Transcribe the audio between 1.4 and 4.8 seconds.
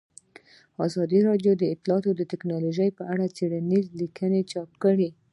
د اطلاعاتی تکنالوژي په اړه څېړنیزې لیکنې چاپ